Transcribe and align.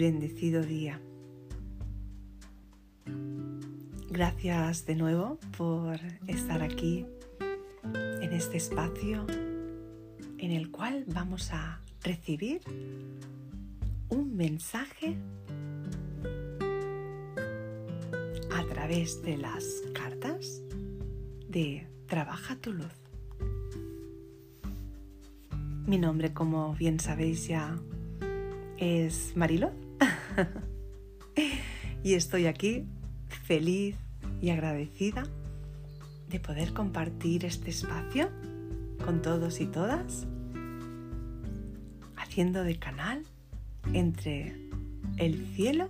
bendecido 0.00 0.62
día. 0.62 1.00
Gracias 4.10 4.84
de 4.84 4.94
nuevo 4.96 5.38
por 5.56 5.98
estar 6.26 6.62
aquí 6.62 7.06
en 7.94 8.32
este 8.32 8.58
espacio 8.58 9.26
en 10.38 10.50
el 10.50 10.70
cual 10.70 11.04
vamos 11.06 11.50
a 11.52 11.80
recibir 12.02 12.60
un 14.10 14.36
mensaje 14.36 15.16
a 18.54 18.64
través 18.66 19.22
de 19.22 19.38
las 19.38 19.64
cartas 19.94 20.62
de 21.48 21.86
Trabaja 22.06 22.56
tu 22.56 22.74
luz. 22.74 22.92
Mi 25.86 25.96
nombre, 25.96 26.34
como 26.34 26.74
bien 26.74 27.00
sabéis 27.00 27.48
ya, 27.48 27.78
es 28.82 29.36
Marilo 29.36 29.70
y 32.02 32.14
estoy 32.14 32.46
aquí 32.46 32.84
feliz 33.28 33.94
y 34.40 34.50
agradecida 34.50 35.22
de 36.28 36.40
poder 36.40 36.72
compartir 36.72 37.44
este 37.44 37.70
espacio 37.70 38.28
con 39.04 39.22
todos 39.22 39.60
y 39.60 39.66
todas, 39.66 40.26
haciendo 42.16 42.64
de 42.64 42.76
canal 42.80 43.24
entre 43.92 44.56
el 45.16 45.46
cielo 45.54 45.88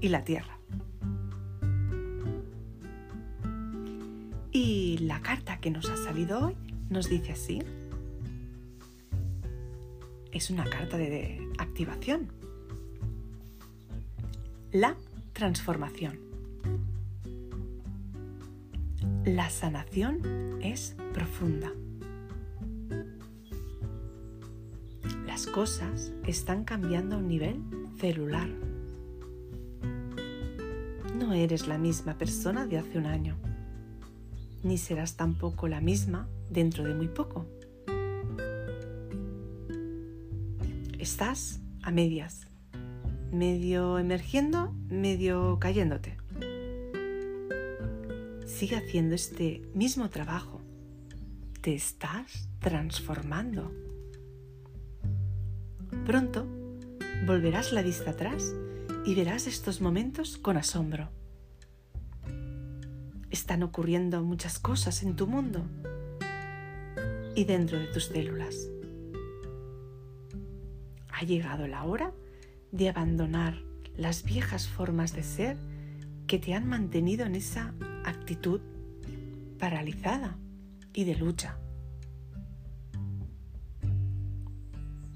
y 0.00 0.08
la 0.08 0.24
tierra. 0.24 0.58
Y 4.50 4.98
la 4.98 5.22
carta 5.22 5.60
que 5.60 5.70
nos 5.70 5.88
ha 5.88 5.96
salido 5.96 6.46
hoy 6.46 6.56
nos 6.90 7.08
dice 7.08 7.32
así. 7.32 7.60
Es 10.32 10.48
una 10.48 10.64
carta 10.64 10.96
de 10.96 11.46
activación. 11.58 12.32
La 14.72 14.96
transformación. 15.34 16.18
La 19.26 19.50
sanación 19.50 20.58
es 20.62 20.96
profunda. 21.12 21.70
Las 25.26 25.46
cosas 25.46 26.12
están 26.26 26.64
cambiando 26.64 27.16
a 27.16 27.18
un 27.18 27.28
nivel 27.28 27.60
celular. 28.00 28.48
No 31.14 31.34
eres 31.34 31.68
la 31.68 31.76
misma 31.76 32.16
persona 32.16 32.66
de 32.66 32.78
hace 32.78 32.96
un 32.96 33.04
año, 33.04 33.36
ni 34.62 34.78
serás 34.78 35.14
tampoco 35.16 35.68
la 35.68 35.82
misma 35.82 36.26
dentro 36.48 36.84
de 36.84 36.94
muy 36.94 37.08
poco. 37.08 37.46
Estás 41.02 41.58
a 41.82 41.90
medias, 41.90 42.46
medio 43.32 43.98
emergiendo, 43.98 44.72
medio 44.88 45.58
cayéndote. 45.58 46.16
Sigue 48.46 48.76
haciendo 48.76 49.16
este 49.16 49.62
mismo 49.74 50.10
trabajo. 50.10 50.60
Te 51.60 51.74
estás 51.74 52.48
transformando. 52.60 53.72
Pronto 56.06 56.46
volverás 57.26 57.72
la 57.72 57.82
vista 57.82 58.12
atrás 58.12 58.54
y 59.04 59.16
verás 59.16 59.48
estos 59.48 59.80
momentos 59.80 60.38
con 60.38 60.56
asombro. 60.56 61.08
Están 63.28 63.64
ocurriendo 63.64 64.22
muchas 64.22 64.60
cosas 64.60 65.02
en 65.02 65.16
tu 65.16 65.26
mundo 65.26 65.64
y 67.34 67.42
dentro 67.42 67.80
de 67.80 67.88
tus 67.88 68.04
células 68.04 68.68
ha 71.22 71.24
llegado 71.24 71.68
la 71.68 71.84
hora 71.84 72.12
de 72.72 72.88
abandonar 72.88 73.54
las 73.96 74.24
viejas 74.24 74.66
formas 74.66 75.14
de 75.14 75.22
ser 75.22 75.56
que 76.26 76.40
te 76.40 76.52
han 76.52 76.66
mantenido 76.66 77.24
en 77.24 77.36
esa 77.36 77.74
actitud 78.04 78.60
paralizada 79.56 80.36
y 80.92 81.04
de 81.04 81.14
lucha. 81.14 81.58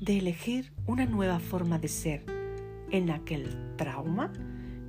De 0.00 0.18
elegir 0.18 0.72
una 0.86 1.06
nueva 1.06 1.40
forma 1.40 1.80
de 1.80 1.88
ser 1.88 2.24
en 2.92 3.08
la 3.08 3.24
que 3.24 3.34
el 3.34 3.74
trauma 3.76 4.32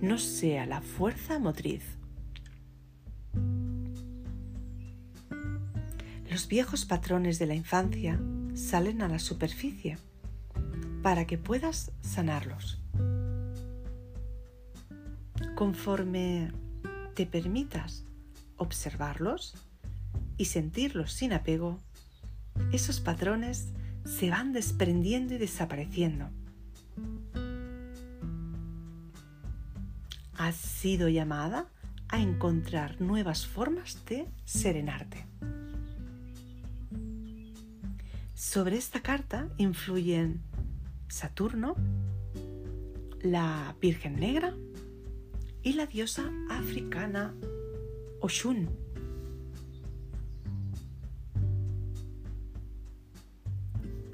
no 0.00 0.18
sea 0.18 0.66
la 0.66 0.80
fuerza 0.80 1.38
motriz. 1.38 1.84
Los 6.28 6.48
viejos 6.48 6.84
patrones 6.84 7.38
de 7.38 7.46
la 7.46 7.54
infancia 7.54 8.20
salen 8.54 9.00
a 9.00 9.08
la 9.08 9.20
superficie 9.20 9.96
para 11.04 11.26
que 11.26 11.36
puedas 11.36 11.92
sanarlos. 12.00 12.80
Conforme 15.54 16.50
te 17.14 17.26
permitas 17.26 18.06
observarlos 18.56 19.52
y 20.38 20.46
sentirlos 20.46 21.12
sin 21.12 21.34
apego, 21.34 21.78
esos 22.72 23.00
patrones 23.00 23.68
se 24.06 24.30
van 24.30 24.54
desprendiendo 24.54 25.34
y 25.34 25.38
desapareciendo. 25.38 26.30
Has 30.38 30.56
sido 30.56 31.10
llamada 31.10 31.66
a 32.08 32.18
encontrar 32.22 33.02
nuevas 33.02 33.46
formas 33.46 34.02
de 34.06 34.26
serenarte. 34.46 35.26
Sobre 38.32 38.78
esta 38.78 39.02
carta 39.02 39.50
influyen 39.58 40.40
Saturno, 41.14 41.76
la 43.22 43.76
Virgen 43.80 44.16
Negra 44.16 44.52
y 45.62 45.74
la 45.74 45.86
diosa 45.86 46.28
africana 46.50 47.36
Oshun. 48.20 48.68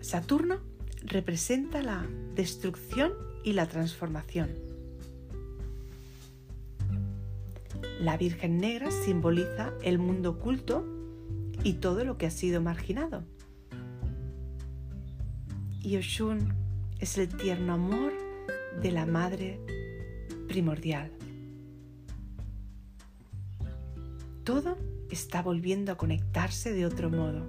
Saturno 0.03 0.61
representa 1.03 1.81
la 1.81 2.07
destrucción 2.35 3.15
y 3.45 3.55
la 3.55 3.67
transformación. 3.67 4.51
La 7.99 8.19
Virgen 8.19 8.59
Negra 8.59 8.91
simboliza 8.91 9.73
el 9.81 9.99
mundo 9.99 10.33
oculto 10.33 10.85
y 11.65 11.73
todo 11.81 12.05
lo 12.05 12.19
que 12.19 12.27
ha 12.27 12.31
sido 12.31 12.61
marginado. 12.61 13.25
Y 15.81 15.97
Oshun 15.97 16.61
es 17.01 17.17
el 17.17 17.29
tierno 17.29 17.75
amor 17.75 18.13
de 18.83 18.93
la 18.93 19.07
madre 19.07 19.59
primordial. 20.49 21.11
Todo 24.45 24.77
está 25.11 25.43
volviendo 25.43 25.93
a 25.93 25.97
conectarse 25.97 26.73
de 26.73 26.85
otro 26.85 27.11
modo, 27.11 27.47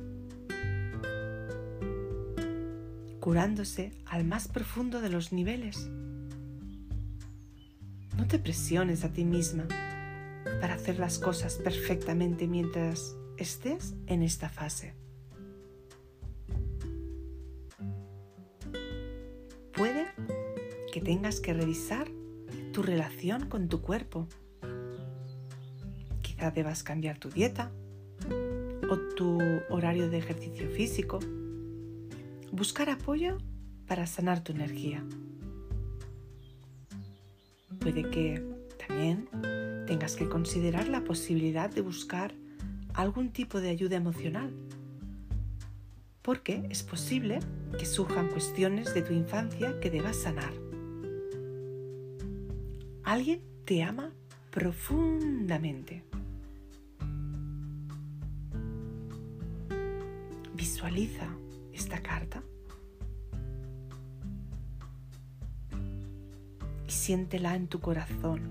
curándose 3.20 3.92
al 4.06 4.24
más 4.24 4.48
profundo 4.48 5.02
de 5.02 5.10
los 5.10 5.34
niveles. 5.34 5.90
No 8.18 8.28
te 8.28 8.40
presiones 8.40 9.04
a 9.04 9.12
ti 9.12 9.26
misma 9.26 9.68
para 10.62 10.76
hacer 10.76 10.98
las 11.00 11.20
cosas 11.20 11.56
perfectamente 11.56 12.48
mientras 12.48 13.16
estés 13.38 13.96
en 14.08 14.24
esta 14.24 14.50
fase. 14.50 15.01
Tengas 21.04 21.40
que 21.40 21.54
revisar 21.54 22.08
tu 22.74 22.82
relación 22.84 23.50
con 23.50 23.68
tu 23.68 23.82
cuerpo. 23.82 24.28
Quizá 26.22 26.52
debas 26.52 26.84
cambiar 26.84 27.18
tu 27.18 27.30
dieta 27.30 27.72
o 28.90 28.98
tu 29.16 29.40
horario 29.70 30.10
de 30.10 30.18
ejercicio 30.18 30.70
físico. 30.70 31.20
Buscar 32.52 32.90
apoyo 32.90 33.38
para 33.88 34.06
sanar 34.08 34.44
tu 34.44 34.52
energía. 34.52 35.04
Puede 37.80 38.10
que 38.10 38.44
también 38.88 39.28
tengas 39.88 40.16
que 40.16 40.30
considerar 40.30 40.88
la 40.88 41.04
posibilidad 41.04 41.70
de 41.70 41.82
buscar 41.82 42.34
algún 42.94 43.32
tipo 43.32 43.60
de 43.60 43.70
ayuda 43.70 43.96
emocional, 43.96 44.54
porque 46.22 46.68
es 46.70 46.84
posible 46.84 47.40
que 47.80 47.86
surjan 47.86 48.30
cuestiones 48.30 48.94
de 48.94 49.02
tu 49.02 49.14
infancia 49.14 49.80
que 49.80 49.90
debas 49.90 50.18
sanar. 50.18 50.71
Alguien 53.12 53.42
te 53.66 53.84
ama 53.84 54.10
profundamente. 54.52 56.02
Visualiza 60.56 61.28
esta 61.74 62.02
carta 62.02 62.42
y 66.88 66.90
siéntela 66.90 67.58
en 67.58 67.68
tu 67.68 67.82
corazón, 67.82 68.44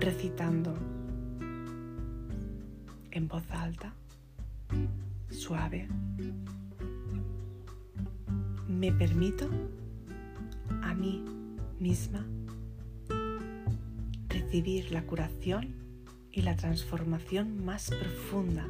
recitando 0.00 0.74
en 3.10 3.28
voz 3.28 3.44
alta, 3.50 3.92
suave. 5.28 5.86
Me 8.66 8.90
permito 8.90 9.50
a 10.80 10.94
mí 10.94 11.22
misma, 11.78 12.26
recibir 14.48 14.90
la 14.92 15.02
curación 15.02 15.74
y 16.32 16.40
la 16.40 16.56
transformación 16.56 17.66
más 17.66 17.90
profunda 17.90 18.66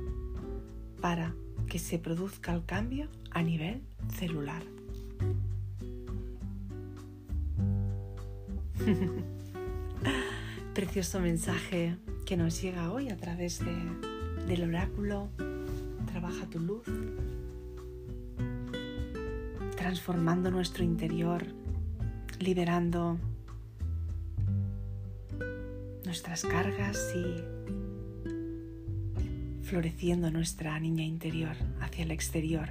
para 1.00 1.36
que 1.68 1.78
se 1.78 2.00
produzca 2.00 2.52
el 2.52 2.64
cambio 2.64 3.06
a 3.30 3.44
nivel 3.44 3.84
celular. 4.12 4.60
Precioso 10.74 11.20
mensaje 11.20 11.96
que 12.26 12.36
nos 12.36 12.60
llega 12.60 12.90
hoy 12.90 13.10
a 13.10 13.16
través 13.16 13.60
del 14.48 14.64
oráculo. 14.64 15.28
Trabaja 16.06 16.44
tu 16.46 16.58
luz, 16.58 16.82
transformando 19.76 20.50
nuestro 20.50 20.82
interior, 20.82 21.46
liberando 22.40 23.20
nuestras 26.08 26.42
cargas 26.42 27.14
y 27.14 27.44
floreciendo 29.62 30.30
nuestra 30.30 30.80
niña 30.80 31.04
interior 31.04 31.54
hacia 31.82 32.04
el 32.04 32.12
exterior, 32.12 32.70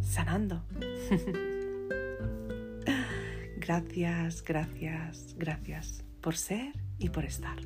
sanando. 0.00 0.64
gracias, 3.58 4.42
gracias, 4.42 5.34
gracias 5.36 6.02
por 6.22 6.38
ser 6.38 6.72
y 6.98 7.10
por 7.10 7.26
estar. 7.26 7.58